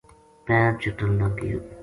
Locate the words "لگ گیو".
1.19-1.59